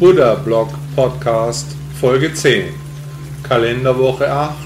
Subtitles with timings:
[0.00, 1.66] Buddha Blog Podcast
[2.00, 2.72] Folge 10
[3.46, 4.56] Kalenderwoche 8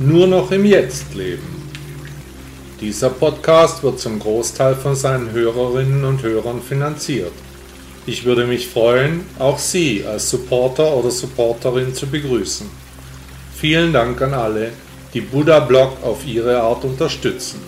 [0.00, 1.68] Nur noch im Jetzt leben.
[2.80, 7.34] Dieser Podcast wird zum Großteil von seinen Hörerinnen und Hörern finanziert.
[8.06, 12.66] Ich würde mich freuen, auch Sie als Supporter oder Supporterin zu begrüßen.
[13.54, 14.70] Vielen Dank an alle,
[15.12, 17.60] die Buddha Blog auf ihre Art unterstützen.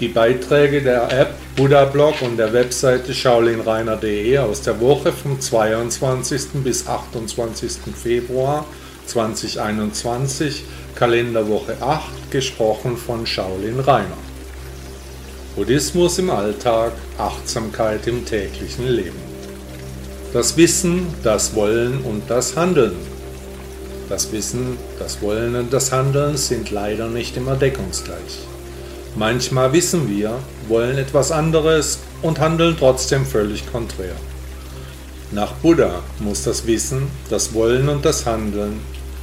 [0.00, 6.64] Die Beiträge der App Buddha Blog und der Webseite schaulinreiner.de aus der Woche vom 22.
[6.64, 7.94] bis 28.
[7.94, 8.66] Februar
[9.06, 10.64] 2021,
[10.96, 14.18] Kalenderwoche 8, gesprochen von Shaolin Reiner.
[15.54, 19.20] Buddhismus im Alltag, Achtsamkeit im täglichen Leben.
[20.32, 22.96] Das Wissen, das Wollen und das Handeln.
[24.08, 28.48] Das Wissen, das Wollen und das Handeln sind leider nicht immer deckungsgleich.
[29.16, 34.16] Manchmal wissen wir, wollen etwas anderes und handeln trotzdem völlig konträr.
[35.30, 38.80] Nach Buddha muss das Wissen, das Wollen und das Handeln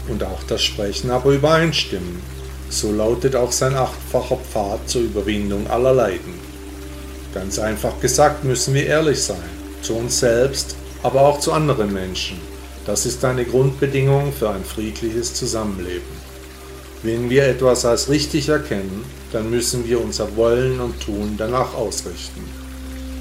[0.08, 2.22] und auch das Sprechen aber übereinstimmen.
[2.70, 6.40] So lautet auch sein achtfacher Pfad zur Überwindung aller Leiden.
[7.34, 9.50] Ganz einfach gesagt müssen wir ehrlich sein,
[9.82, 12.40] zu uns selbst, aber auch zu anderen Menschen.
[12.86, 16.21] Das ist eine Grundbedingung für ein friedliches Zusammenleben.
[17.04, 22.42] Wenn wir etwas als richtig erkennen, dann müssen wir unser Wollen und Tun danach ausrichten.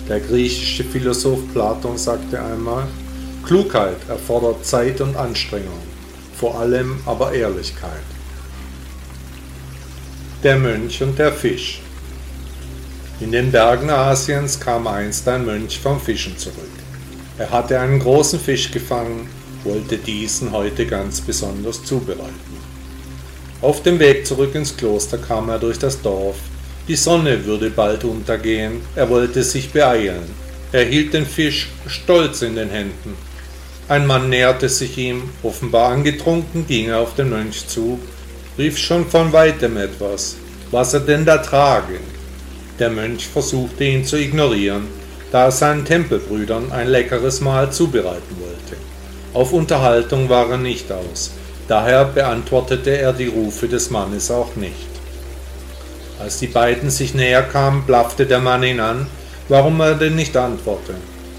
[0.06, 2.84] Der griechische Philosoph Platon sagte einmal,
[3.42, 5.80] Klugheit erfordert Zeit und Anstrengung,
[6.36, 8.02] vor allem aber Ehrlichkeit.
[10.42, 11.80] Der Mönch und der Fisch
[13.20, 16.56] In den Bergen Asiens kam einst ein Mönch vom Fischen zurück.
[17.38, 19.26] Er hatte einen großen Fisch gefangen,
[19.64, 22.59] wollte diesen heute ganz besonders zubereiten.
[23.62, 26.36] Auf dem Weg zurück ins Kloster kam er durch das Dorf.
[26.88, 30.22] Die Sonne würde bald untergehen, er wollte sich beeilen.
[30.72, 33.14] Er hielt den Fisch stolz in den Händen.
[33.86, 37.98] Ein Mann näherte sich ihm, offenbar angetrunken ging er auf den Mönch zu,
[38.56, 40.36] rief schon von weitem etwas,
[40.70, 41.98] was er denn da trage.
[42.78, 44.86] Der Mönch versuchte ihn zu ignorieren,
[45.32, 48.76] da er seinen Tempelbrüdern ein leckeres Mahl zubereiten wollte.
[49.34, 51.32] Auf Unterhaltung war er nicht aus,
[51.70, 54.88] Daher beantwortete er die Rufe des Mannes auch nicht.
[56.18, 59.06] Als die beiden sich näher kamen, blaffte der Mann ihn an,
[59.48, 60.94] warum er denn nicht antworte,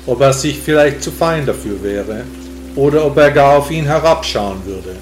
[0.06, 2.24] ob er sich vielleicht zu fein dafür wäre
[2.78, 4.96] oder ob er gar auf ihn herabschauen würde.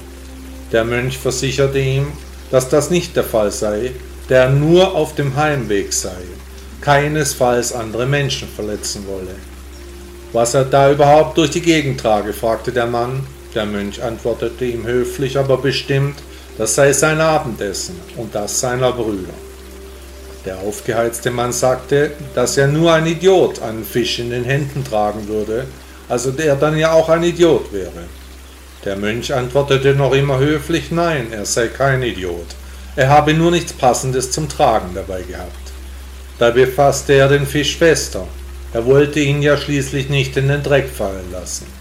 [0.72, 2.07] Der Mönch versicherte ihm,
[2.50, 3.91] dass das nicht der Fall sei,
[4.29, 6.23] der nur auf dem Heimweg sei,
[6.81, 9.35] keinesfalls andere Menschen verletzen wolle.
[10.34, 14.86] Was er da überhaupt durch die Gegend trage, fragte der Mann, der Mönch antwortete ihm
[14.86, 16.20] höflich, aber bestimmt,
[16.58, 19.34] das sei sein Abendessen und das seiner Brüder.
[20.46, 25.28] Der aufgeheizte Mann sagte, dass er nur ein Idiot einen Fisch in den Händen tragen
[25.28, 25.66] würde,
[26.08, 28.08] also der dann ja auch ein Idiot wäre.
[28.86, 32.48] Der Mönch antwortete noch immer höflich, nein, er sei kein Idiot.
[32.96, 35.72] Er habe nur nichts Passendes zum Tragen dabei gehabt.
[36.38, 38.28] Da befasste er den Fisch fester.
[38.74, 41.78] Er wollte ihn ja schließlich nicht in den Dreck fallen lassen.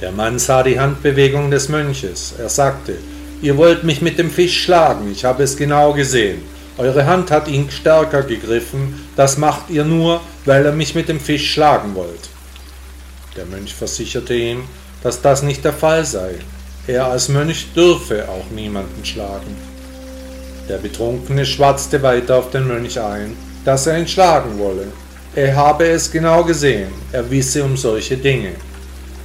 [0.00, 2.34] Der Mann sah die Handbewegung des Mönches.
[2.38, 2.96] Er sagte,
[3.40, 6.42] Ihr wollt mich mit dem Fisch schlagen, ich habe es genau gesehen.
[6.76, 11.20] Eure Hand hat ihn stärker gegriffen, das macht ihr nur, weil ihr mich mit dem
[11.20, 12.30] Fisch schlagen wollt.
[13.36, 14.64] Der Mönch versicherte ihm,
[15.04, 16.34] dass das nicht der Fall sei.
[16.88, 19.56] Er als Mönch dürfe auch niemanden schlagen.
[20.68, 24.88] Der Betrunkene schwatzte weiter auf den Mönch ein, dass er ihn schlagen wolle.
[25.36, 28.52] Er habe es genau gesehen, er wisse um solche Dinge.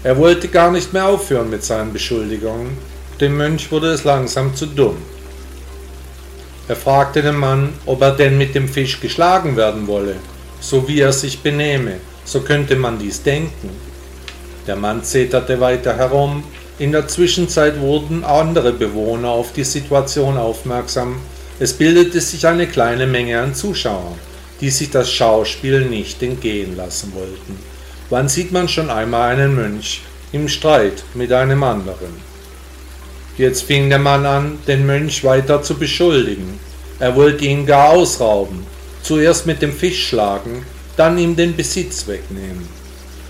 [0.03, 2.77] Er wollte gar nicht mehr aufhören mit seinen Beschuldigungen,
[3.21, 4.97] dem Mönch wurde es langsam zu dumm.
[6.67, 10.15] Er fragte den Mann, ob er denn mit dem Fisch geschlagen werden wolle,
[10.59, 13.69] so wie er sich benehme, so könnte man dies denken.
[14.67, 16.43] Der Mann zeterte weiter herum,
[16.79, 21.15] in der Zwischenzeit wurden andere Bewohner auf die Situation aufmerksam,
[21.59, 24.15] es bildete sich eine kleine Menge an Zuschauern,
[24.59, 27.72] die sich das Schauspiel nicht entgehen lassen wollten.
[28.13, 30.01] Wann sieht man schon einmal einen Mönch
[30.33, 32.13] im Streit mit einem anderen?
[33.39, 36.59] Jetzt fing der Mann an, den Mönch weiter zu beschuldigen.
[36.99, 38.67] Er wollte ihn gar ausrauben,
[39.01, 40.63] zuerst mit dem Fisch schlagen,
[40.95, 42.69] dann ihm den Besitz wegnehmen.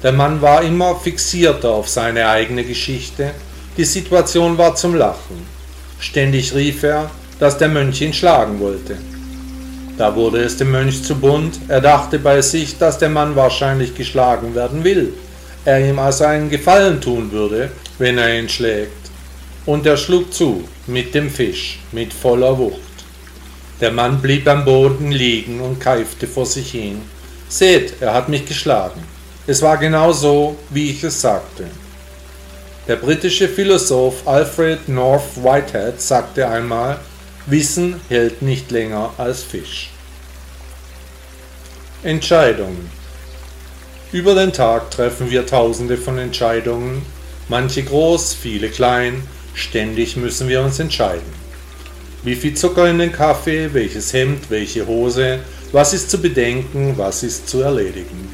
[0.04, 3.32] Der Mann war immer fixierter auf seine eigene Geschichte,
[3.78, 5.48] die Situation war zum Lachen.
[5.98, 7.10] Ständig rief er,
[7.40, 8.98] dass der Mönch ihn schlagen wollte.
[9.98, 13.94] Da wurde es dem Mönch zu bunt, er dachte bei sich, dass der Mann wahrscheinlich
[13.94, 15.14] geschlagen werden will,
[15.66, 17.70] er ihm also einen Gefallen tun würde,
[18.00, 18.92] wenn er ihn schlägt.
[19.66, 22.80] Und er schlug zu, mit dem Fisch, mit voller Wucht.
[23.80, 27.02] Der Mann blieb am Boden liegen und keifte vor sich hin.
[27.48, 29.02] Seht, er hat mich geschlagen.
[29.46, 31.66] Es war genau so, wie ich es sagte.
[32.88, 37.00] Der britische Philosoph Alfred North Whitehead sagte einmal,
[37.46, 39.90] Wissen hält nicht länger als Fisch.
[42.02, 42.90] Entscheidungen.
[44.14, 47.02] Über den Tag treffen wir tausende von Entscheidungen,
[47.50, 51.44] manche groß, viele klein, ständig müssen wir uns entscheiden.
[52.24, 55.40] Wie viel Zucker in den Kaffee, welches Hemd, welche Hose,
[55.74, 58.30] was ist zu bedenken, was ist zu erledigen.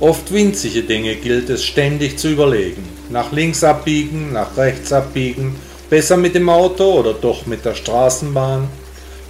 [0.00, 2.88] Oft winzige Dinge gilt es ständig zu überlegen.
[3.10, 5.56] Nach links abbiegen, nach rechts abbiegen,
[5.90, 8.68] besser mit dem Auto oder doch mit der Straßenbahn.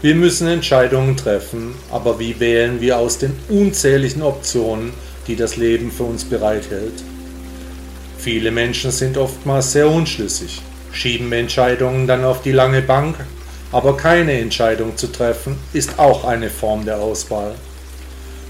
[0.02, 4.92] Wir müssen Entscheidungen treffen, aber wie wählen wir aus den unzähligen Optionen,
[5.26, 7.02] die das Leben für uns bereithält?
[8.18, 10.60] Viele Menschen sind oftmals sehr unschlüssig,
[10.92, 13.16] schieben Entscheidungen dann auf die lange Bank,
[13.72, 17.54] aber keine Entscheidung zu treffen ist auch eine Form der Auswahl.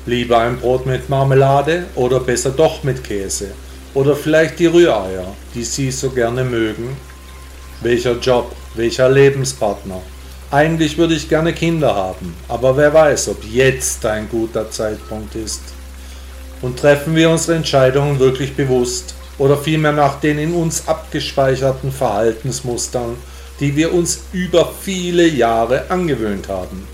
[0.06, 3.52] Lieber ein Brot mit Marmelade oder besser doch mit Käse
[3.94, 6.96] oder vielleicht die Rühreier, die Sie so gerne mögen
[7.80, 10.02] welcher Job, welcher Lebenspartner.
[10.50, 15.62] Eigentlich würde ich gerne Kinder haben, aber wer weiß, ob jetzt ein guter Zeitpunkt ist.
[16.60, 23.16] Und treffen wir unsere Entscheidungen wirklich bewusst oder vielmehr nach den in uns abgespeicherten Verhaltensmustern,
[23.60, 26.86] die wir uns über viele Jahre angewöhnt haben?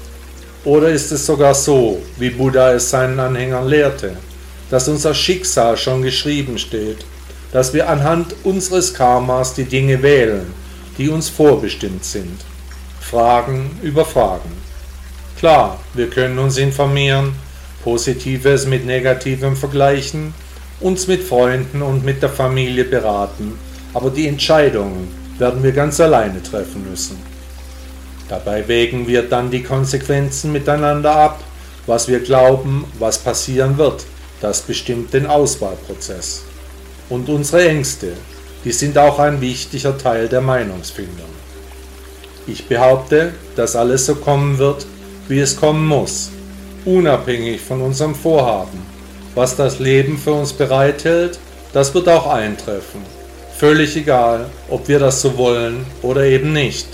[0.64, 4.16] Oder ist es sogar so, wie Buddha es seinen Anhängern lehrte,
[4.70, 6.98] dass unser Schicksal schon geschrieben steht,
[7.52, 10.65] dass wir anhand unseres Karmas die Dinge wählen
[10.98, 12.40] die uns vorbestimmt sind.
[13.00, 14.50] Fragen über Fragen.
[15.38, 17.34] Klar, wir können uns informieren,
[17.84, 20.34] Positives mit Negativem vergleichen,
[20.80, 23.58] uns mit Freunden und mit der Familie beraten,
[23.94, 25.08] aber die Entscheidungen
[25.38, 27.16] werden wir ganz alleine treffen müssen.
[28.28, 31.44] Dabei wägen wir dann die Konsequenzen miteinander ab,
[31.86, 34.04] was wir glauben, was passieren wird,
[34.40, 36.42] das bestimmt den Auswahlprozess.
[37.08, 38.14] Und unsere Ängste,
[38.66, 41.30] die sind auch ein wichtiger Teil der Meinungsfindung.
[42.48, 44.86] Ich behaupte, dass alles so kommen wird,
[45.28, 46.32] wie es kommen muss,
[46.84, 48.84] unabhängig von unserem Vorhaben.
[49.36, 51.38] Was das Leben für uns bereithält,
[51.72, 53.02] das wird auch eintreffen.
[53.56, 56.88] Völlig egal, ob wir das so wollen oder eben nicht.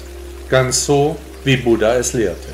[0.50, 2.48] Ganz so, wie Buddha es lehrte.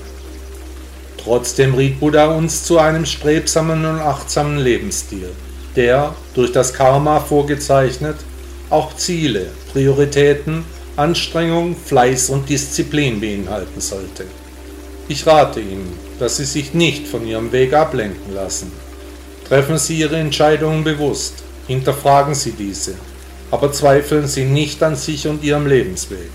[1.16, 5.30] Trotzdem riet Buddha uns zu einem strebsamen und achtsamen Lebensstil,
[5.74, 8.14] der, durch das Karma vorgezeichnet,
[8.70, 10.64] auch Ziele, Prioritäten,
[10.96, 14.24] Anstrengung, Fleiß und Disziplin beinhalten sollte.
[15.08, 18.72] Ich rate Ihnen, dass Sie sich nicht von Ihrem Weg ablenken lassen.
[19.48, 21.34] Treffen Sie Ihre Entscheidungen bewusst,
[21.66, 22.94] hinterfragen Sie diese,
[23.50, 26.30] aber zweifeln Sie nicht an sich und Ihrem Lebensweg.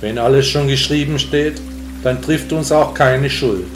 [0.00, 1.60] Wenn alles schon geschrieben steht,
[2.02, 3.66] dann trifft uns auch keine Schuld.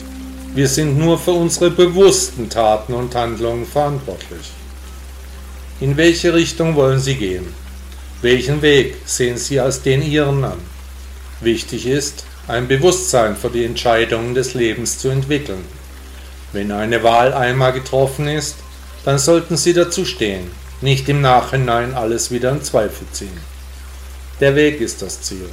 [0.55, 4.51] Wir sind nur für unsere bewussten Taten und Handlungen verantwortlich.
[5.81, 7.55] In welche Richtung wollen Sie gehen?
[8.21, 10.59] Welchen Weg sehen Sie als den Ihren an?
[11.41, 15.65] Wichtig ist, ein Bewusstsein für die Entscheidungen des Lebens zu entwickeln.
[16.53, 18.57] Wenn eine Wahl einmal getroffen ist,
[19.05, 23.41] dann sollten Sie dazu stehen, nicht im Nachhinein alles wieder in Zweifel ziehen.
[24.41, 25.49] Der Weg ist das Ziel.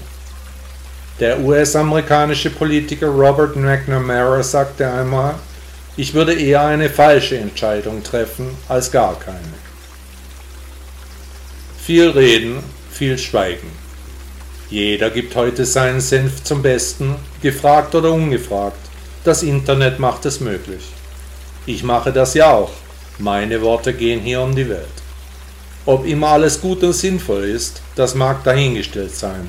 [1.19, 5.35] Der US-amerikanische Politiker Robert McNamara sagte einmal,
[5.97, 9.64] ich würde eher eine falsche Entscheidung treffen als gar keine.
[11.85, 13.67] Viel reden, viel schweigen.
[14.71, 17.13] Jeder gibt heute seinen Senf zum Besten,
[17.43, 18.79] gefragt oder ungefragt.
[19.23, 20.81] Das Internet macht es möglich.
[21.67, 22.71] Ich mache das ja auch.
[23.19, 24.87] Meine Worte gehen hier um die Welt.
[25.85, 29.47] Ob immer alles gut und sinnvoll ist, das mag dahingestellt sein.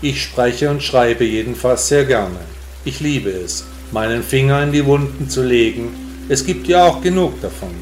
[0.00, 2.40] Ich spreche und schreibe jedenfalls sehr gerne.
[2.86, 5.94] Ich liebe es, meinen Finger in die Wunden zu legen.
[6.30, 7.74] Es gibt ja auch genug davon.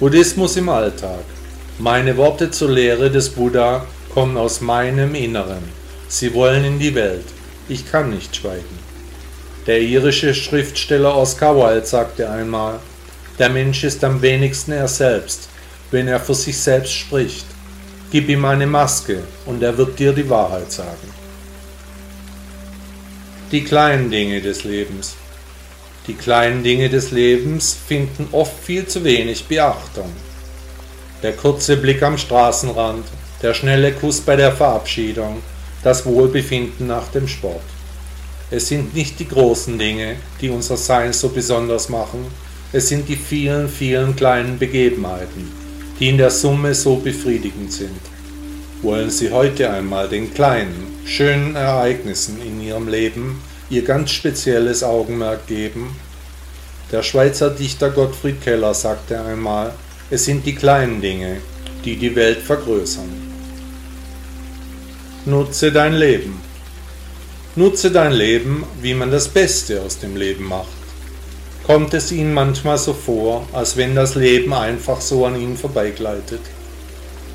[0.00, 1.35] Buddhismus im Alltag.
[1.78, 5.62] Meine Worte zur Lehre des Buddha kommen aus meinem Inneren.
[6.08, 7.26] Sie wollen in die Welt.
[7.68, 8.78] Ich kann nicht schweigen.
[9.66, 12.80] Der irische Schriftsteller Oscar Wilde sagte einmal,
[13.38, 15.50] der Mensch ist am wenigsten er selbst,
[15.90, 17.44] wenn er für sich selbst spricht.
[18.10, 21.12] Gib ihm eine Maske und er wird dir die Wahrheit sagen.
[23.52, 25.14] Die kleinen Dinge des Lebens.
[26.06, 30.10] Die kleinen Dinge des Lebens finden oft viel zu wenig Beachtung
[31.26, 33.04] der kurze Blick am Straßenrand,
[33.42, 35.42] der schnelle Kuss bei der Verabschiedung,
[35.82, 37.64] das Wohlbefinden nach dem Sport.
[38.48, 42.26] Es sind nicht die großen Dinge, die unser Sein so besonders machen,
[42.72, 45.50] es sind die vielen, vielen kleinen Begebenheiten,
[45.98, 48.00] die in der Summe so befriedigend sind.
[48.82, 55.48] Wollen Sie heute einmal den kleinen, schönen Ereignissen in Ihrem Leben Ihr ganz spezielles Augenmerk
[55.48, 55.96] geben?
[56.92, 59.72] Der Schweizer Dichter Gottfried Keller sagte einmal,
[60.08, 61.38] es sind die kleinen Dinge,
[61.84, 63.08] die die Welt vergrößern.
[65.24, 66.40] Nutze dein Leben.
[67.56, 70.68] Nutze dein Leben, wie man das Beste aus dem Leben macht.
[71.64, 76.40] Kommt es Ihnen manchmal so vor, als wenn das Leben einfach so an Ihnen vorbeigleitet?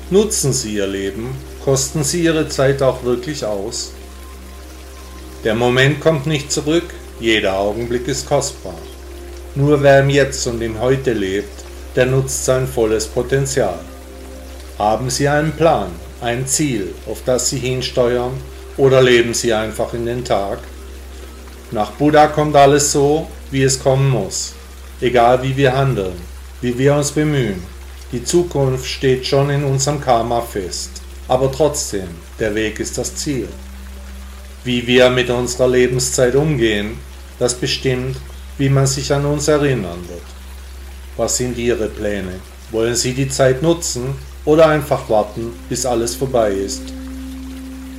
[0.08, 3.92] Nutzen Sie Ihr Leben, kosten Sie Ihre Zeit auch wirklich aus.
[5.44, 8.78] Der Moment kommt nicht zurück, jeder Augenblick ist kostbar.
[9.54, 11.61] Nur wer im Jetzt und im Heute lebt,
[11.96, 13.78] der nutzt sein volles Potenzial.
[14.78, 18.32] Haben Sie einen Plan, ein Ziel, auf das Sie hinsteuern,
[18.76, 20.58] oder leben Sie einfach in den Tag?
[21.70, 24.54] Nach Buddha kommt alles so, wie es kommen muss,
[25.00, 26.16] egal wie wir handeln,
[26.60, 27.62] wie wir uns bemühen.
[28.12, 30.90] Die Zukunft steht schon in unserem Karma fest,
[31.28, 32.08] aber trotzdem,
[32.38, 33.48] der Weg ist das Ziel.
[34.64, 36.98] Wie wir mit unserer Lebenszeit umgehen,
[37.38, 38.16] das bestimmt,
[38.58, 40.41] wie man sich an uns erinnern wird.
[41.16, 42.40] Was sind Ihre Pläne?
[42.70, 44.14] Wollen Sie die Zeit nutzen
[44.46, 46.82] oder einfach warten, bis alles vorbei ist?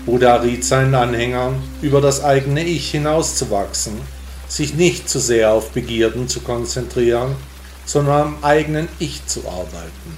[0.08, 3.94] Buddha riet seinen Anhängern, über das eigene Ich hinauszuwachsen,
[4.48, 7.36] sich nicht zu sehr auf Begierden zu konzentrieren,
[7.86, 10.18] sondern am eigenen Ich zu arbeiten.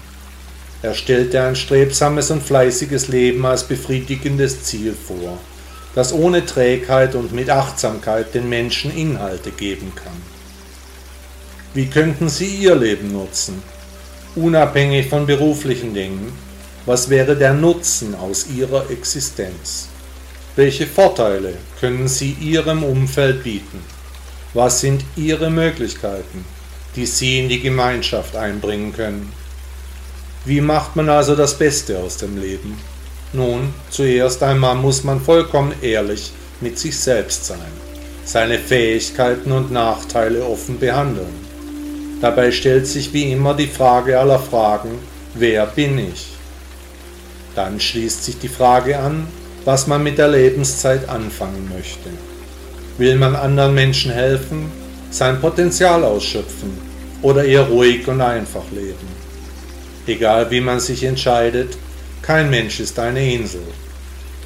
[0.81, 5.37] Er stellte ein strebsames und fleißiges Leben als befriedigendes Ziel vor,
[5.95, 10.35] das ohne Trägheit und mit Achtsamkeit den Menschen Inhalte geben kann.
[11.75, 13.62] Wie könnten Sie Ihr Leben nutzen?
[14.38, 16.32] Unabhängig von beruflichen Dingen,
[16.86, 19.89] was wäre der Nutzen aus Ihrer Existenz?
[20.55, 23.82] Welche Vorteile können Sie Ihrem Umfeld bieten?
[24.53, 26.46] Was sind Ihre Möglichkeiten,
[26.96, 29.34] die Sie in die Gemeinschaft einbringen können?
[30.46, 32.79] Wie macht man also das Beste aus dem Leben?
[33.34, 37.74] Nun, zuerst einmal muss man vollkommen ehrlich mit sich selbst sein,
[38.24, 41.44] seine Fähigkeiten und Nachteile offen behandeln.
[42.25, 44.98] Dabei stellt sich wie immer die Frage aller Fragen,
[45.36, 46.25] wer bin ich?
[47.53, 49.27] Dann schließt sich die Frage an,
[49.63, 52.10] was man mit der Lebenszeit anfangen möchte.
[52.98, 54.72] Will man anderen Menschen helfen,
[55.12, 56.72] sein Potenzial ausschöpfen
[57.22, 59.08] oder eher ruhig und einfach leben?
[60.08, 61.77] Egal wie man sich entscheidet,
[62.24, 63.62] kein Mensch ist eine Insel.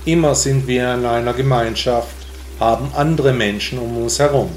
[0.04, 2.18] Immer sind wir in einer Gemeinschaft,
[2.60, 4.52] haben andere Menschen um uns herum.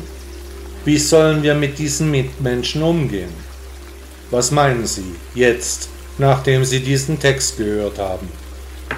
[0.84, 3.30] Wie sollen wir mit diesen Mitmenschen umgehen?
[4.32, 8.28] Was meinen Sie jetzt, nachdem Sie diesen Text gehört haben?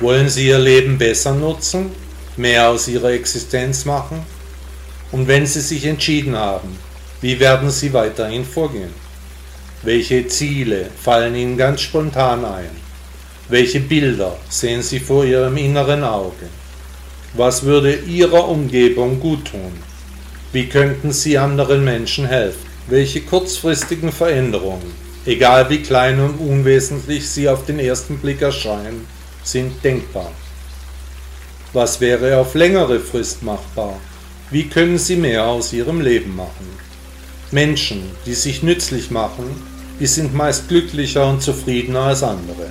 [0.01, 1.91] Wollen Sie Ihr Leben besser nutzen,
[2.39, 4.23] mehr aus Ihrer Existenz machen?
[5.13, 6.79] Und wenn Sie sich entschieden haben,
[7.21, 8.95] wie werden Sie weiterhin vorgehen?
[9.83, 12.71] Welche Ziele fallen Ihnen ganz spontan ein?
[13.51, 16.49] Welche Bilder sehen Sie vor Ihrem inneren Auge?
[17.35, 19.94] Was würde Ihrer Umgebung gut tun?
[20.55, 22.65] Wie könnten Sie anderen Menschen helfen?
[22.87, 24.95] Welche kurzfristigen Veränderungen,
[25.27, 29.05] egal wie klein und unwesentlich sie auf den ersten Blick erscheinen,
[29.43, 30.31] sind denkbar?
[31.73, 33.99] Was wäre auf längere Frist machbar?
[34.53, 36.69] Wie können Sie mehr aus Ihrem Leben machen?
[37.51, 39.61] Menschen, die sich nützlich machen,
[39.99, 42.69] die sind meist glücklicher und zufriedener als andere.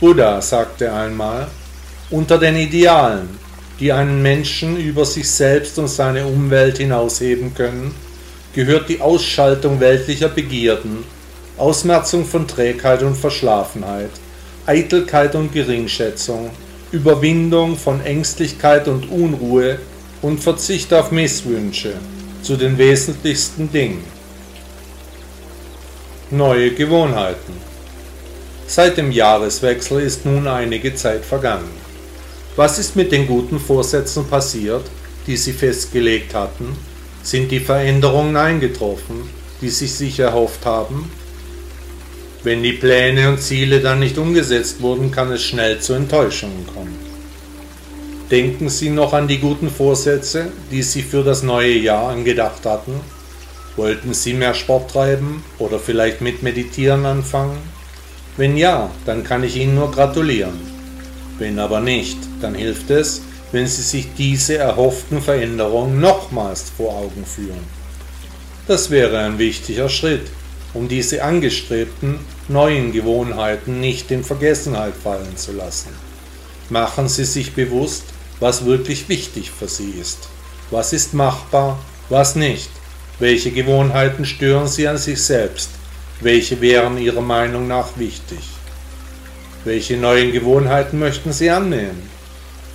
[0.00, 1.48] Buddha sagte einmal,
[2.08, 3.39] unter den Idealen,
[3.80, 7.94] die einen Menschen über sich selbst und seine Umwelt hinausheben können,
[8.54, 11.04] gehört die Ausschaltung weltlicher Begierden,
[11.56, 14.10] Ausmerzung von Trägheit und Verschlafenheit,
[14.66, 16.50] Eitelkeit und Geringschätzung,
[16.92, 19.78] Überwindung von Ängstlichkeit und Unruhe
[20.22, 21.94] und Verzicht auf Misswünsche
[22.42, 24.04] zu den wesentlichsten Dingen.
[26.30, 27.70] Neue Gewohnheiten
[28.66, 31.79] Seit dem Jahreswechsel ist nun einige Zeit vergangen.
[32.56, 34.82] Was ist mit den guten Vorsätzen passiert,
[35.26, 36.76] die Sie festgelegt hatten?
[37.22, 39.28] Sind die Veränderungen eingetroffen,
[39.60, 41.10] die Sie sich erhofft haben?
[42.42, 46.98] Wenn die Pläne und Ziele dann nicht umgesetzt wurden, kann es schnell zu Enttäuschungen kommen.
[48.30, 52.94] Denken Sie noch an die guten Vorsätze, die Sie für das neue Jahr angedacht hatten?
[53.76, 57.58] Wollten Sie mehr Sport treiben oder vielleicht mit Meditieren anfangen?
[58.36, 60.58] Wenn ja, dann kann ich Ihnen nur gratulieren.
[61.38, 67.24] Wenn aber nicht, dann hilft es, wenn Sie sich diese erhofften Veränderungen nochmals vor Augen
[67.24, 67.64] führen.
[68.66, 70.28] Das wäre ein wichtiger Schritt,
[70.74, 75.90] um diese angestrebten neuen Gewohnheiten nicht in Vergessenheit fallen zu lassen.
[76.68, 78.04] Machen Sie sich bewusst,
[78.38, 80.28] was wirklich wichtig für Sie ist.
[80.70, 81.78] Was ist machbar,
[82.08, 82.70] was nicht.
[83.18, 85.70] Welche Gewohnheiten stören Sie an sich selbst?
[86.20, 88.38] Welche wären Ihrer Meinung nach wichtig?
[89.64, 92.08] Welche neuen Gewohnheiten möchten Sie annehmen?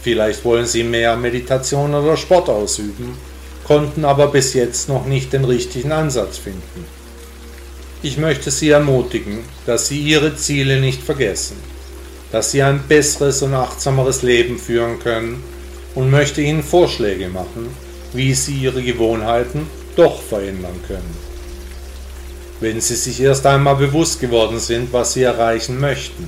[0.06, 3.18] Vielleicht wollen Sie mehr Meditation oder Sport ausüben,
[3.64, 6.86] konnten aber bis jetzt noch nicht den richtigen Ansatz finden.
[8.04, 11.56] Ich möchte Sie ermutigen, dass Sie Ihre Ziele nicht vergessen,
[12.32, 15.44] dass Sie ein besseres und achtsameres Leben führen können
[15.96, 17.76] und möchte Ihnen Vorschläge machen,
[18.14, 21.18] wie Sie Ihre Gewohnheiten doch verändern können.
[22.60, 26.28] Wenn Sie sich erst einmal bewusst geworden sind, was Sie erreichen möchten,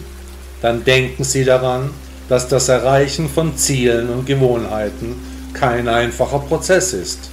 [0.63, 1.91] dann denken Sie daran,
[2.29, 5.15] dass das Erreichen von Zielen und Gewohnheiten
[5.53, 7.29] kein einfacher Prozess ist,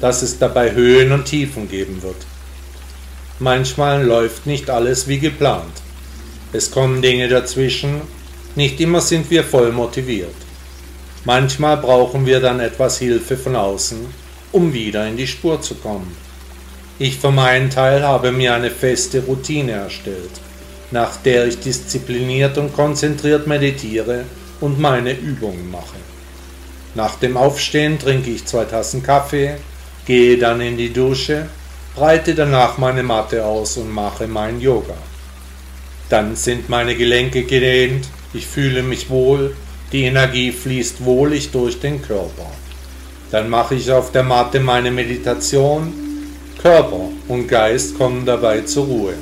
[0.00, 2.26] dass es dabei Höhen und Tiefen geben wird.
[3.40, 5.72] Manchmal läuft nicht alles wie geplant.
[6.52, 8.00] Es kommen Dinge dazwischen,
[8.54, 10.34] nicht immer sind wir voll motiviert.
[11.24, 13.98] Manchmal brauchen wir dann etwas Hilfe von außen,
[14.52, 16.16] um wieder in die Spur zu kommen.
[16.98, 20.40] Ich für meinen Teil habe mir eine feste Routine erstellt,
[20.90, 24.24] nach der ich diszipliniert und konzentriert meditiere
[24.60, 25.98] und meine Übungen mache.
[26.94, 29.56] Nach dem Aufstehen trinke ich zwei Tassen Kaffee,
[30.06, 31.46] gehe dann in die Dusche,
[31.94, 34.96] breite danach meine Matte aus und mache mein Yoga.
[36.08, 39.54] Dann sind meine Gelenke gedehnt, ich fühle mich wohl,
[39.92, 42.50] die Energie fließt wohlig durch den Körper.
[43.30, 45.92] Dann mache ich auf der Matte meine Meditation,
[46.60, 49.14] Körper und Geist kommen dabei zur Ruhe.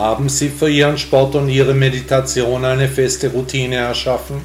[0.00, 4.40] Haben Sie für Ihren Sport und Ihre Meditation eine feste Routine erschaffen?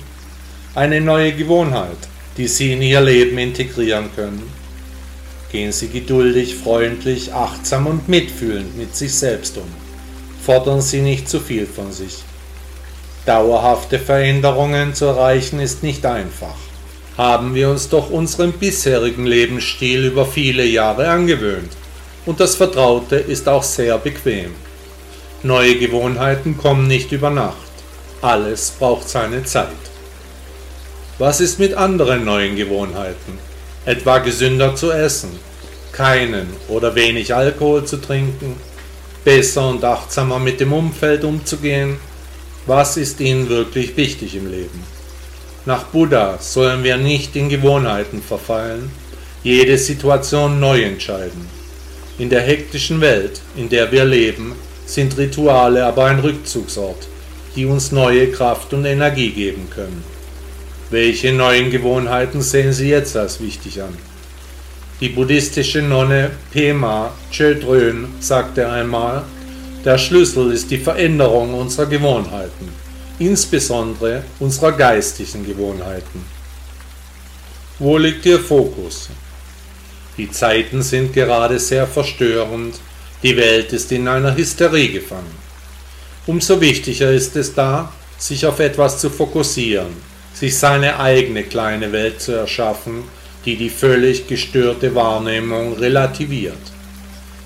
[0.74, 1.96] Eine neue Gewohnheit,
[2.36, 4.52] die Sie in Ihr Leben integrieren können?
[5.54, 9.74] Gehen Sie geduldig, freundlich, achtsam und mitfühlend mit sich selbst um.
[10.46, 12.18] Fordern Sie nicht zu viel von sich.
[13.26, 16.58] Dauerhafte Veränderungen zu erreichen ist nicht einfach.
[17.18, 21.72] Haben wir uns doch unseren bisherigen Lebensstil über viele Jahre angewöhnt.
[22.26, 24.52] Und das Vertraute ist auch sehr bequem.
[25.46, 27.70] Neue Gewohnheiten kommen nicht über Nacht.
[28.20, 29.68] Alles braucht seine Zeit.
[31.20, 33.38] Was ist mit anderen neuen Gewohnheiten?
[33.86, 35.30] Etwa gesünder zu essen,
[35.92, 38.56] keinen oder wenig Alkohol zu trinken,
[39.24, 41.98] besser und achtsamer mit dem Umfeld umzugehen.
[42.66, 44.84] Was ist Ihnen wirklich wichtig im Leben?
[45.68, 48.90] Nach Buddha sollen wir nicht in Gewohnheiten verfallen,
[49.44, 51.48] jede Situation neu entscheiden.
[52.18, 57.08] In der hektischen Welt, in der wir leben, sind Rituale aber ein Rückzugsort,
[57.56, 60.04] die uns neue Kraft und Energie geben können.
[60.90, 63.98] Welche neuen Gewohnheiten sehen Sie jetzt als wichtig an?
[65.02, 69.24] Die buddhistische Nonne Pema Chödrön sagte einmal,
[69.84, 72.70] der Schlüssel ist die Veränderung unserer Gewohnheiten,
[73.20, 76.26] insbesondere unserer geistigen Gewohnheiten.
[77.78, 79.10] Wo liegt Ihr Fokus?
[80.18, 82.76] Die Zeiten sind gerade sehr verstörend
[83.24, 85.46] die Welt ist in einer Hysterie gefangen.
[86.28, 89.94] Umso wichtiger ist es da, sich auf etwas zu fokussieren,
[90.34, 93.04] sich seine eigene kleine Welt zu erschaffen,
[93.46, 96.58] die die völlig gestörte Wahrnehmung relativiert.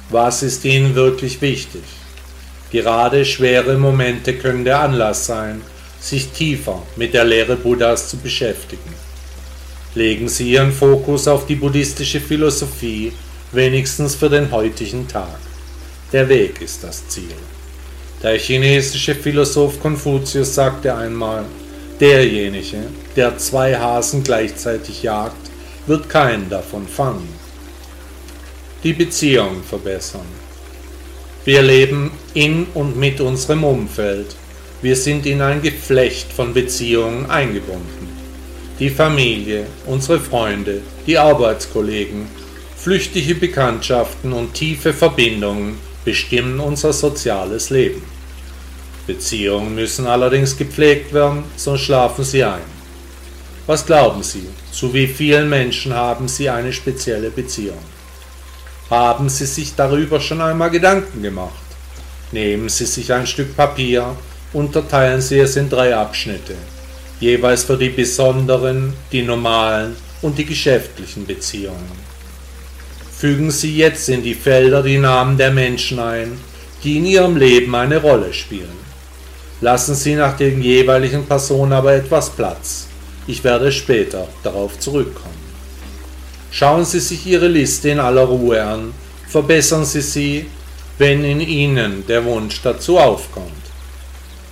[0.10, 1.84] Was ist Ihnen wirklich wichtig?
[2.72, 5.62] Gerade schwere Momente können der Anlass sein,
[6.00, 8.94] sich tiefer mit der Lehre Buddhas zu beschäftigen.
[9.96, 13.12] Legen Sie Ihren Fokus auf die buddhistische Philosophie,
[13.52, 15.40] wenigstens für den heutigen Tag.
[16.12, 17.36] Der Weg ist das Ziel.
[18.24, 21.46] Der chinesische Philosoph Konfuzius sagte einmal,
[22.00, 22.78] derjenige,
[23.16, 25.52] der zwei Hasen gleichzeitig jagt,
[25.86, 27.30] wird keinen davon fangen.
[28.84, 30.26] Die Beziehung verbessern.
[31.46, 34.36] Wir leben in und mit unserem Umfeld.
[34.82, 38.10] Wir sind in ein Geflecht von Beziehungen eingebunden.
[38.80, 42.26] Die Familie, unsere Freunde, die Arbeitskollegen,
[42.76, 45.78] flüchtige Bekanntschaften und tiefe Verbindungen
[46.10, 48.02] bestimmen unser soziales Leben.
[49.06, 52.68] Beziehungen müssen allerdings gepflegt werden, sonst schlafen sie ein.
[53.68, 57.84] Was glauben Sie, zu wie vielen Menschen haben Sie eine spezielle Beziehung?
[58.90, 61.68] Haben Sie sich darüber schon einmal Gedanken gemacht?
[62.32, 64.16] Nehmen Sie sich ein Stück Papier,
[64.52, 66.56] unterteilen Sie es in drei Abschnitte,
[67.20, 72.09] jeweils für die besonderen, die normalen und die geschäftlichen Beziehungen.
[73.20, 76.40] Fügen Sie jetzt in die Felder die Namen der Menschen ein,
[76.86, 78.80] die in Ihrem Leben eine Rolle spielen.
[79.60, 82.88] Lassen Sie nach den jeweiligen Personen aber etwas Platz.
[83.28, 85.36] Ich werde später darauf zurückkommen.
[86.50, 88.94] Schauen Sie sich Ihre Liste in aller Ruhe an,
[89.28, 90.46] verbessern Sie sie,
[90.98, 93.52] wenn in Ihnen der Wunsch dazu aufkommt.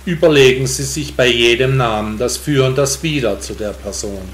[0.04, 4.28] Überlegen Sie sich bei jedem Namen das Für und das Wider zu der Person.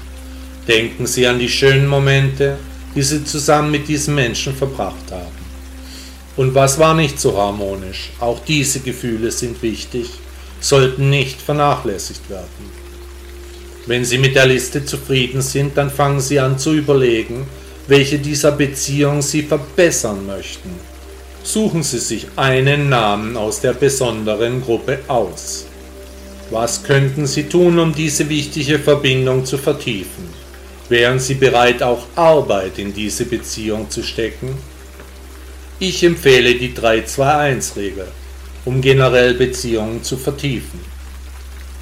[0.67, 2.57] Denken Sie an die schönen Momente,
[2.95, 5.45] die sie zusammen mit diesem Menschen verbracht haben.
[6.37, 8.11] Und was war nicht so harmonisch?
[8.19, 10.09] Auch diese Gefühle sind wichtig,
[10.59, 12.85] sollten nicht vernachlässigt werden.
[13.87, 17.45] Wenn Sie mit der Liste zufrieden sind, dann fangen Sie an zu überlegen,
[17.87, 20.71] welche dieser Beziehungen Sie verbessern möchten.
[21.43, 25.67] Suchen Sie sich einen Namen aus der besonderen Gruppe aus.
[26.49, 30.44] Was könnten Sie tun, um diese wichtige Verbindung zu vertiefen?
[30.87, 34.55] Wären Sie bereit, auch Arbeit in diese Beziehung zu stecken?
[35.79, 38.07] Ich empfehle die 3-2-1-Regel,
[38.65, 40.79] um generell Beziehungen zu vertiefen.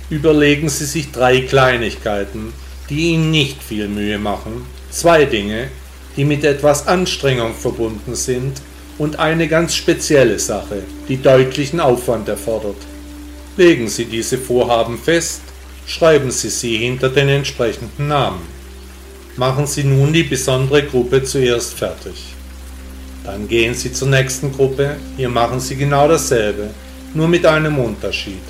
[0.10, 2.54] Überlegen Sie sich drei Kleinigkeiten,
[2.90, 5.68] die Ihnen nicht viel Mühe machen, zwei Dinge,
[6.16, 8.62] die mit etwas Anstrengung verbunden sind
[8.98, 12.78] und eine ganz spezielle Sache, die deutlichen Aufwand erfordert.
[13.58, 15.42] Legen Sie diese Vorhaben fest,
[15.86, 18.53] schreiben Sie sie hinter den entsprechenden Namen.
[19.36, 22.36] Machen Sie nun die besondere Gruppe zuerst fertig.
[23.24, 26.70] Dann gehen Sie zur nächsten Gruppe, hier machen Sie genau dasselbe,
[27.14, 28.44] nur mit einem Unterschied.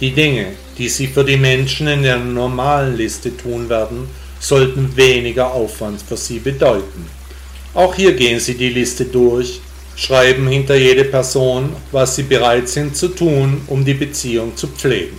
[0.00, 0.46] Die Dinge,
[0.78, 4.08] die Sie für die Menschen in der normalen Liste tun werden,
[4.40, 7.06] sollten weniger Aufwand für Sie bedeuten.
[7.74, 9.60] Auch hier gehen Sie die Liste durch
[9.96, 15.18] schreiben hinter jede Person, was sie bereit sind zu tun, um die Beziehung zu pflegen.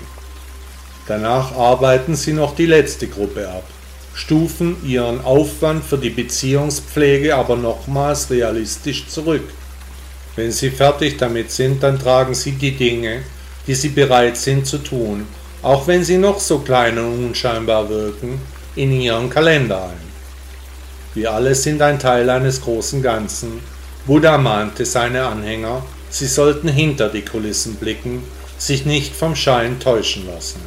[1.08, 3.64] Danach arbeiten sie noch die letzte Gruppe ab,
[4.16, 9.44] stufen ihren Aufwand für die Beziehungspflege aber nochmals realistisch zurück.
[10.36, 13.22] Wenn sie fertig damit sind, dann tragen sie die Dinge,
[13.68, 15.28] die sie bereit sind zu tun,
[15.62, 18.42] auch wenn sie noch so klein und unscheinbar wirken,
[18.76, 20.16] in ihren Kalender ein.
[21.14, 23.62] Wir alle sind ein Teil eines großen Ganzen
[24.06, 28.24] Buddha mahnte seine Anhänger, sie sollten hinter die Kulissen blicken,
[28.60, 30.60] sich nicht vom Schein täuschen lassen.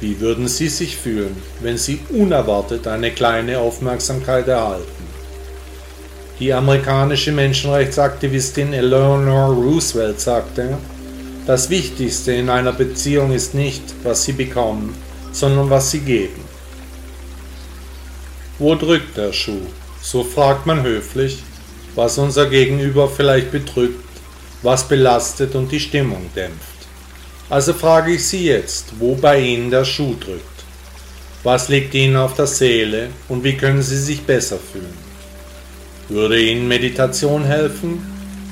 [0.00, 5.08] Wie würden Sie sich fühlen, wenn Sie unerwartet eine kleine Aufmerksamkeit erhalten?
[6.38, 10.78] Die amerikanische Menschenrechtsaktivistin Eleanor Roosevelt sagte,
[11.48, 14.94] das Wichtigste in einer Beziehung ist nicht, was Sie bekommen,
[15.32, 16.44] sondern was Sie geben.
[18.60, 19.66] Wo drückt der Schuh?
[20.00, 21.42] So fragt man höflich,
[21.96, 24.04] was unser Gegenüber vielleicht bedrückt,
[24.62, 26.77] was belastet und die Stimmung dämpft.
[27.50, 30.44] Also frage ich Sie jetzt, wo bei Ihnen der Schuh drückt.
[31.44, 35.08] Was liegt Ihnen auf der Seele und wie können Sie sich besser fühlen?
[36.10, 38.04] Würde Ihnen Meditation helfen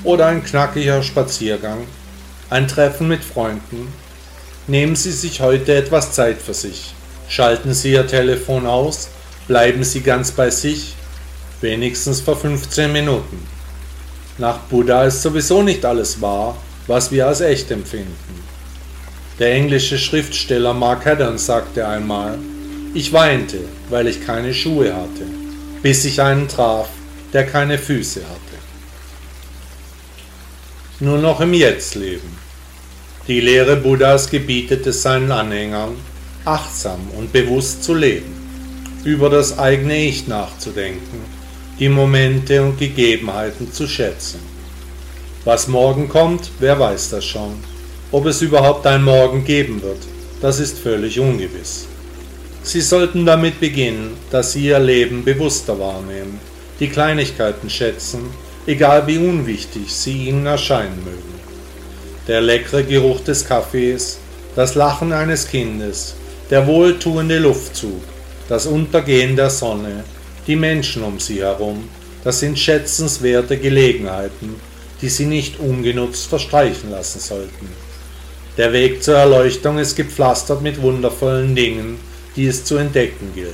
[0.03, 1.85] oder ein knackiger Spaziergang,
[2.49, 3.93] ein Treffen mit Freunden?
[4.65, 6.95] Nehmen Sie sich heute etwas Zeit für sich.
[7.29, 9.09] Schalten Sie Ihr Telefon aus,
[9.47, 10.95] bleiben Sie ganz bei sich
[11.61, 13.45] wenigstens vor 15 Minuten.
[14.39, 16.57] Nach Buddha ist sowieso nicht alles wahr,
[16.87, 18.46] was wir als echt empfinden.
[19.39, 22.39] Der englische Schriftsteller Mark Haddon sagte einmal,
[22.93, 25.25] ich weinte, weil ich keine Schuhe hatte,
[25.83, 26.89] bis ich einen traf,
[27.33, 28.57] der keine Füße hatte.
[30.99, 32.37] Nur noch im Jetzt leben.
[33.27, 35.95] Die Lehre Buddhas gebietet es seinen Anhängern,
[36.45, 38.33] achtsam und bewusst zu leben,
[39.03, 41.37] über das eigene Ich nachzudenken
[41.79, 44.39] die Momente und Gegebenheiten zu schätzen.
[45.45, 47.63] Was morgen kommt, wer weiß das schon.
[48.09, 49.99] Ob es überhaupt ein Morgen geben wird,
[50.41, 51.87] das ist völlig ungewiss.
[52.63, 56.39] Sie sollten damit beginnen, dass Sie Ihr Leben bewusster wahrnehmen,
[56.79, 58.29] die Kleinigkeiten schätzen,
[58.65, 61.37] egal wie unwichtig sie Ihnen erscheinen mögen.
[62.29, 64.19] Der leckere Geruch des Kaffees,
[64.55, 66.15] das Lachen eines Kindes,
[66.49, 68.01] der wohltuende Luftzug,
[68.47, 70.05] das Untergehen der Sonne,
[70.47, 71.89] die Menschen um sie herum,
[72.23, 74.55] das sind schätzenswerte Gelegenheiten,
[75.01, 77.86] die sie nicht ungenutzt verstreichen lassen sollten.
[78.57, 81.99] Der Weg zur Erleuchtung ist gepflastert mit wundervollen Dingen,
[82.35, 83.53] die es zu entdecken gilt.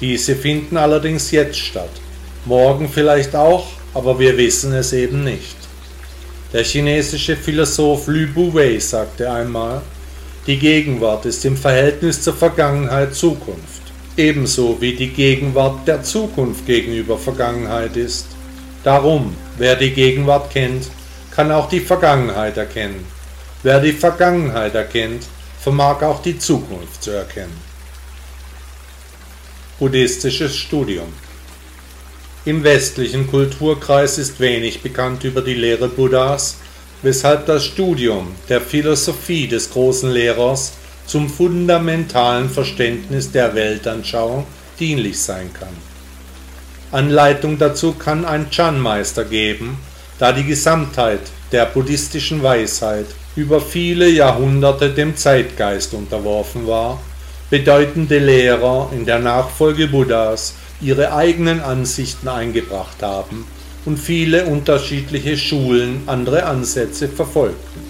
[0.00, 1.90] Diese finden allerdings jetzt statt,
[2.44, 5.56] morgen vielleicht auch, aber wir wissen es eben nicht.
[6.52, 9.82] Der chinesische Philosoph Lü Buwei sagte einmal,
[10.46, 13.78] die Gegenwart ist im Verhältnis zur Vergangenheit Zukunft
[14.18, 18.26] ebenso wie die Gegenwart der Zukunft gegenüber Vergangenheit ist.
[18.82, 20.90] Darum, wer die Gegenwart kennt,
[21.30, 23.06] kann auch die Vergangenheit erkennen.
[23.64, 25.24] Wer die Vergangenheit erkennt,
[25.60, 27.56] vermag auch die Zukunft zu erkennen.
[29.80, 31.12] Buddhistisches Studium
[32.44, 36.58] Im westlichen Kulturkreis ist wenig bekannt über die Lehre Buddhas,
[37.02, 40.74] weshalb das Studium der Philosophie des großen Lehrers
[41.06, 44.46] zum fundamentalen Verständnis der Weltanschauung
[44.78, 45.76] dienlich sein kann.
[46.92, 49.78] Anleitung dazu kann ein Chan-Meister geben,
[50.20, 53.06] da die Gesamtheit der buddhistischen Weisheit
[53.38, 57.00] über viele Jahrhunderte dem Zeitgeist unterworfen war,
[57.50, 63.46] bedeutende Lehrer in der Nachfolge Buddhas ihre eigenen Ansichten eingebracht haben
[63.84, 67.80] und viele unterschiedliche Schulen andere Ansätze verfolgten.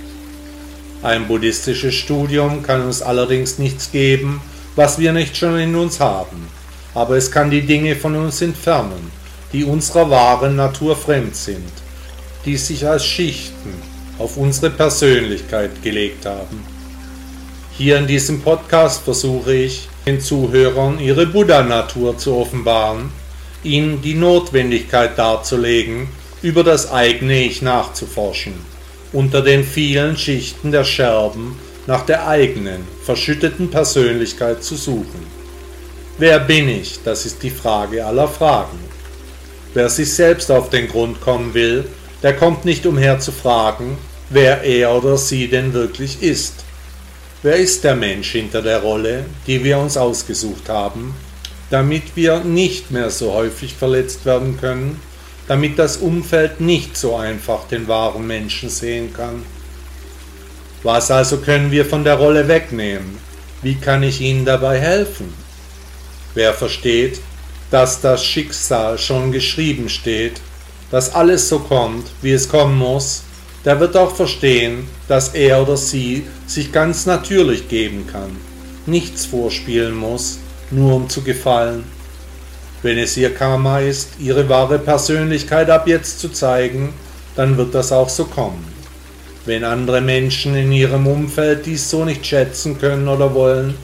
[1.03, 4.43] Ein buddhistisches Studium kann uns allerdings nichts geben,
[4.77, 6.47] was wir nicht schon in uns haben,
[6.95, 9.11] aber es kann die Dinge von uns entfernen,
[9.55, 11.73] die unserer wahren Natur fremd sind,
[12.45, 16.65] die sich als Schichten auf unsere Persönlichkeit gelegt haben.
[17.73, 23.11] Hier in diesem Podcast versuche ich, den Zuhörern ihre Buddha-Natur zu offenbaren,
[23.63, 26.09] ihnen die Notwendigkeit darzulegen,
[26.43, 28.55] über das eigene Ich nachzuforschen,
[29.13, 35.27] unter den vielen Schichten der Scherben nach der eigenen, verschütteten Persönlichkeit zu suchen.
[36.19, 36.99] Wer bin ich?
[37.05, 38.79] Das ist die Frage aller Fragen.
[39.75, 41.85] Wer sich selbst auf den Grund kommen will,
[42.23, 43.97] der kommt nicht umher zu fragen,
[44.31, 46.65] wer er oder sie denn wirklich ist.
[47.43, 51.15] Wer ist der Mensch hinter der Rolle, die wir uns ausgesucht haben,
[51.71, 55.01] damit wir nicht mehr so häufig verletzt werden können,
[55.47, 59.45] damit das Umfeld nicht so einfach den wahren Menschen sehen kann?
[60.83, 63.19] Was also können wir von der Rolle wegnehmen?
[63.63, 65.33] Wie kann ich Ihnen dabei helfen?
[66.35, 67.21] Wer versteht,
[67.71, 70.41] dass das Schicksal schon geschrieben steht,
[70.91, 73.23] dass alles so kommt, wie es kommen muss,
[73.65, 78.37] der wird auch verstehen, dass er oder sie sich ganz natürlich geben kann,
[78.87, 80.39] nichts vorspielen muss,
[80.71, 81.85] nur um zu gefallen.
[82.83, 86.93] Wenn es ihr Karma ist, ihre wahre Persönlichkeit ab jetzt zu zeigen,
[87.35, 88.65] dann wird das auch so kommen.
[89.45, 93.75] Wenn andere Menschen in ihrem Umfeld dies so nicht schätzen können oder wollen,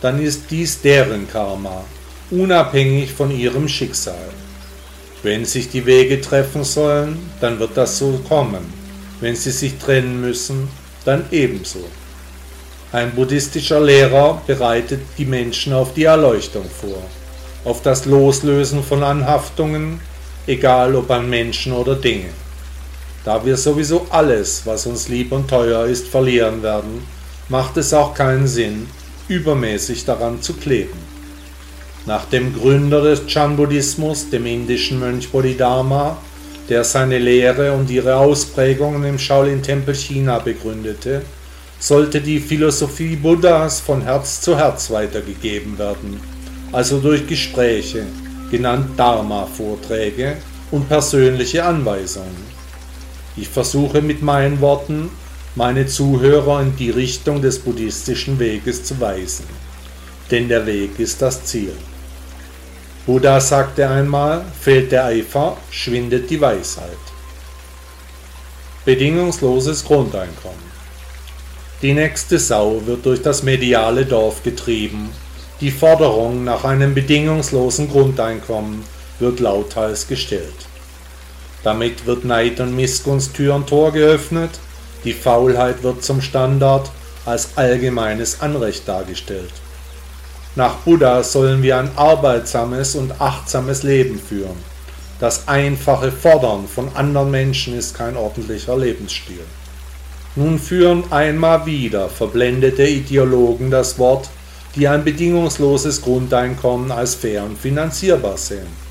[0.00, 1.84] dann ist dies deren Karma,
[2.30, 4.28] unabhängig von ihrem Schicksal.
[5.22, 8.85] Wenn sich die Wege treffen sollen, dann wird das so kommen.
[9.20, 10.68] Wenn sie sich trennen müssen,
[11.04, 11.84] dann ebenso.
[12.92, 17.02] Ein buddhistischer Lehrer bereitet die Menschen auf die Erleuchtung vor,
[17.64, 20.00] auf das Loslösen von Anhaftungen,
[20.46, 22.30] egal ob an Menschen oder Dinge.
[23.24, 27.02] Da wir sowieso alles, was uns lieb und teuer ist, verlieren werden,
[27.48, 28.86] macht es auch keinen Sinn,
[29.28, 30.98] übermäßig daran zu kleben.
[32.06, 36.18] Nach dem Gründer des Chan-Buddhismus, dem indischen Mönch Bodhidharma,
[36.68, 41.22] der seine Lehre und ihre Ausprägungen im Shaolin-Tempel China begründete,
[41.78, 46.20] sollte die Philosophie Buddhas von Herz zu Herz weitergegeben werden,
[46.72, 48.04] also durch Gespräche,
[48.50, 50.36] genannt Dharma-Vorträge
[50.70, 52.56] und persönliche Anweisungen.
[53.36, 55.10] Ich versuche mit meinen Worten,
[55.54, 59.44] meine Zuhörer in die Richtung des buddhistischen Weges zu weisen,
[60.30, 61.72] denn der Weg ist das Ziel.
[63.06, 66.98] Buddha sagte einmal, fehlt der Eifer, schwindet die Weisheit.
[68.84, 70.66] Bedingungsloses Grundeinkommen.
[71.82, 75.10] Die nächste Sau wird durch das mediale Dorf getrieben.
[75.60, 78.82] Die Forderung nach einem bedingungslosen Grundeinkommen
[79.20, 80.66] wird lauthals gestellt.
[81.62, 84.50] Damit wird Neid und Missgunst Tür und Tor geöffnet,
[85.04, 86.90] die Faulheit wird zum Standard
[87.24, 89.52] als allgemeines Anrecht dargestellt.
[90.56, 94.56] Nach Buddha sollen wir ein arbeitsames und achtsames Leben führen.
[95.20, 99.44] Das einfache Fordern von anderen Menschen ist kein ordentlicher Lebensstil.
[100.34, 104.30] Nun führen einmal wieder verblendete Ideologen das Wort,
[104.74, 108.86] die ein bedingungsloses Grundeinkommen als fair und finanzierbar sehen.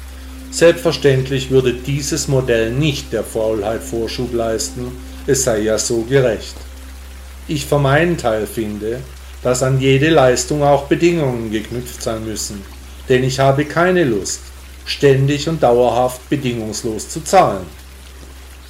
[0.51, 4.91] Selbstverständlich würde dieses Modell nicht der Faulheit Vorschub leisten,
[5.25, 6.55] es sei ja so gerecht.
[7.47, 8.99] Ich für meinen Teil finde,
[9.45, 12.63] dass an jede Leistung auch Bedingungen geknüpft sein müssen,
[13.07, 14.39] denn ich habe keine Lust,
[14.85, 17.67] ständig und dauerhaft bedingungslos zu zahlen.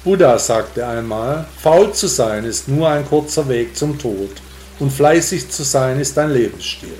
[0.04, 4.28] Buddha sagte einmal, faul zu sein ist nur ein kurzer Weg zum Tod
[4.78, 6.98] und fleißig zu sein ist ein Lebensstil.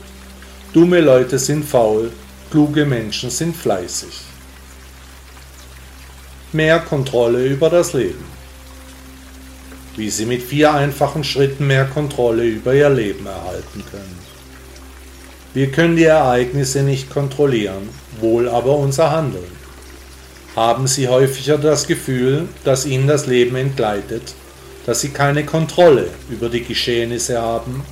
[0.72, 2.10] Dumme Leute sind faul,
[2.50, 4.22] kluge Menschen sind fleißig.
[6.54, 8.35] Mehr Kontrolle über das Leben
[9.96, 14.18] wie sie mit vier einfachen Schritten mehr Kontrolle über ihr Leben erhalten können.
[15.54, 17.88] Wir können die Ereignisse nicht kontrollieren,
[18.20, 19.56] wohl aber unser Handeln.
[20.54, 24.34] Haben Sie häufiger das Gefühl, dass Ihnen das Leben entgleitet,
[24.84, 27.82] dass Sie keine Kontrolle über die Geschehnisse haben?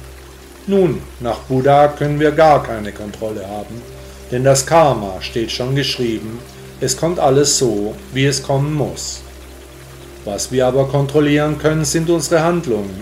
[0.66, 3.82] Nun, nach Buddha können wir gar keine Kontrolle haben,
[4.30, 6.38] denn das Karma steht schon geschrieben,
[6.80, 9.23] es kommt alles so, wie es kommen muss.
[10.24, 13.00] Was wir aber kontrollieren können, sind unsere Handlungen.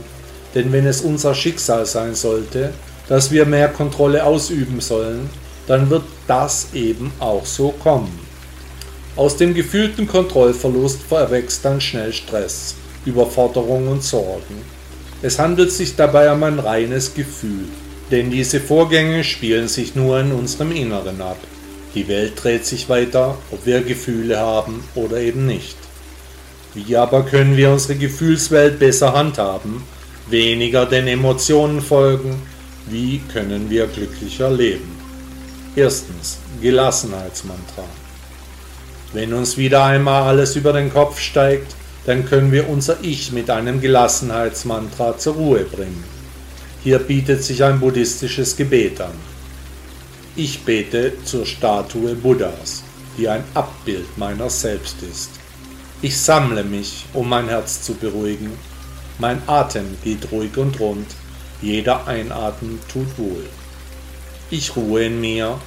[0.54, 2.72] Denn wenn es unser Schicksal sein sollte,
[3.08, 5.30] dass wir mehr Kontrolle ausüben sollen,
[5.66, 8.18] dann wird das eben auch so kommen.
[9.14, 14.62] Aus dem gefühlten Kontrollverlust erwächst dann schnell Stress, Überforderung und Sorgen.
[15.20, 17.66] Es handelt sich dabei um ein reines Gefühl,
[18.10, 21.36] denn diese Vorgänge spielen sich nur in unserem Inneren ab.
[21.94, 25.76] Die Welt dreht sich weiter, ob wir Gefühle haben oder eben nicht.
[26.74, 29.82] Wie aber können wir unsere Gefühlswelt besser handhaben,
[30.28, 32.40] weniger den Emotionen folgen?
[32.86, 34.90] Wie können wir glücklicher leben?
[35.76, 37.84] Erstens Gelassenheitsmantra.
[39.12, 41.74] Wenn uns wieder einmal alles über den Kopf steigt,
[42.06, 46.02] dann können wir unser Ich mit einem Gelassenheitsmantra zur Ruhe bringen.
[46.82, 49.12] Hier bietet sich ein buddhistisches Gebet an.
[50.34, 52.82] Ich bete zur Statue Buddhas,
[53.18, 55.41] die ein Abbild meiner selbst ist.
[56.04, 58.58] Ich sammle mich, um mein Herz zu beruhigen.
[59.18, 61.06] Mein Atem geht ruhig und rund,
[61.60, 63.46] jeder Einatmen tut wohl.
[64.50, 65.60] Ich ruhe in mir,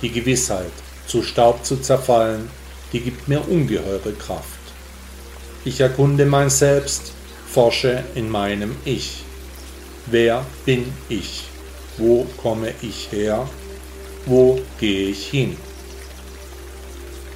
[0.00, 0.72] die Gewissheit,
[1.06, 2.48] zu Staub zu zerfallen,
[2.94, 4.58] die gibt mir ungeheure Kraft.
[5.66, 7.12] Ich erkunde mein Selbst,
[7.46, 9.22] forsche in meinem Ich.
[10.06, 11.44] Wer bin ich?
[11.98, 13.46] Wo komme ich her?
[14.24, 15.58] Wo gehe ich hin?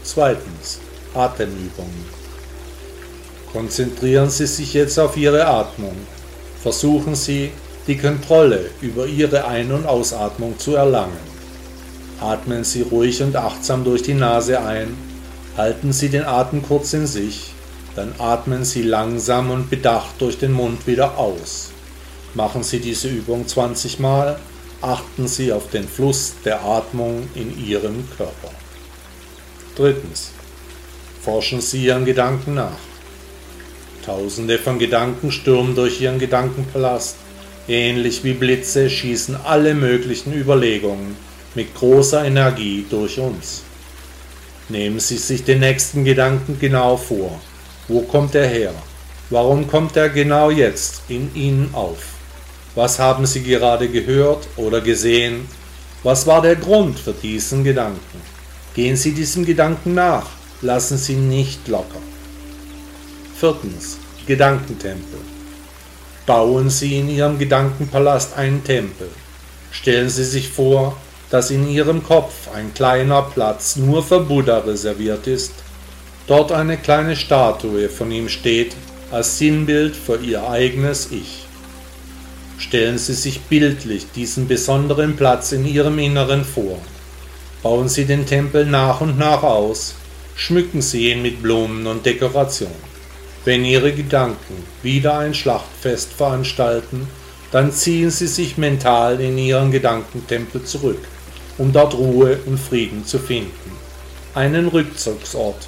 [0.02, 0.80] Zweitens.
[1.14, 2.21] Atemübungen.
[3.52, 5.94] Konzentrieren Sie sich jetzt auf Ihre Atmung.
[6.62, 7.50] Versuchen Sie,
[7.86, 11.32] die Kontrolle über Ihre Ein- und Ausatmung zu erlangen.
[12.18, 14.96] Atmen Sie ruhig und achtsam durch die Nase ein,
[15.56, 17.52] halten Sie den Atem kurz in sich,
[17.94, 21.72] dann atmen Sie langsam und bedacht durch den Mund wieder aus.
[22.34, 24.38] Machen Sie diese Übung 20 Mal,
[24.80, 28.50] achten Sie auf den Fluss der Atmung in Ihrem Körper.
[29.76, 30.30] Drittens.
[31.22, 32.91] Forschen Sie Ihren Gedanken nach.
[34.04, 37.16] Tausende von Gedanken stürmen durch Ihren Gedankenpalast.
[37.68, 41.16] Ähnlich wie Blitze schießen alle möglichen Überlegungen
[41.54, 43.62] mit großer Energie durch uns.
[44.68, 47.40] Nehmen Sie sich den nächsten Gedanken genau vor.
[47.86, 48.74] Wo kommt er her?
[49.30, 51.98] Warum kommt er genau jetzt in Ihnen auf?
[52.74, 55.46] Was haben Sie gerade gehört oder gesehen?
[56.02, 58.20] Was war der Grund für diesen Gedanken?
[58.74, 60.26] Gehen Sie diesem Gedanken nach,
[60.60, 62.00] lassen Sie nicht locker.
[63.42, 63.98] Viertens.
[64.24, 65.18] Gedankentempel.
[66.26, 69.08] Bauen Sie in Ihrem Gedankenpalast einen Tempel.
[69.72, 70.96] Stellen Sie sich vor,
[71.28, 75.54] dass in Ihrem Kopf ein kleiner Platz nur für Buddha reserviert ist
[76.28, 78.76] dort eine kleine Statue von ihm steht
[79.10, 81.44] als Sinnbild für ihr eigenes Ich.
[82.58, 86.78] Stellen Sie sich bildlich diesen besonderen Platz in Ihrem Inneren vor.
[87.64, 89.96] Bauen Sie den Tempel nach und nach aus,
[90.36, 92.91] schmücken Sie ihn mit Blumen und Dekoration.
[93.44, 97.08] Wenn Ihre Gedanken wieder ein Schlachtfest veranstalten,
[97.50, 101.00] dann ziehen Sie sich mental in Ihren Gedankentempel zurück,
[101.58, 103.72] um dort Ruhe und Frieden zu finden.
[104.34, 105.66] Einen Rückzugsort,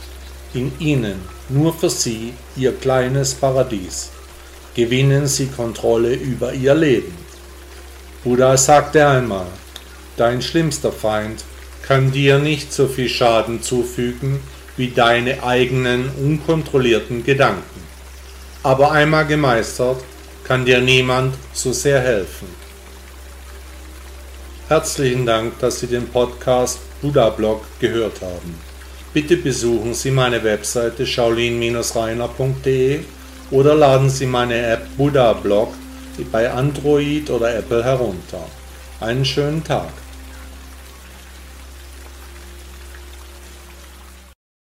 [0.55, 4.11] in ihnen, nur für sie, ihr kleines Paradies.
[4.75, 7.13] Gewinnen sie Kontrolle über ihr Leben.
[8.23, 9.47] Buddha sagte einmal,
[10.17, 11.45] dein schlimmster Feind
[11.83, 14.41] kann dir nicht so viel Schaden zufügen
[14.77, 17.83] wie deine eigenen unkontrollierten Gedanken.
[18.63, 20.03] Aber einmal gemeistert
[20.45, 22.49] kann dir niemand so sehr helfen.
[24.69, 28.59] Herzlichen Dank, dass Sie den Podcast Buddha Blog gehört haben.
[29.13, 33.01] Bitte besuchen Sie meine Webseite shaolin-reiner.de
[33.51, 35.75] oder laden Sie meine App Buddha Blog
[36.33, 38.47] bei Android oder Apple herunter.
[39.01, 39.93] Einen schönen Tag.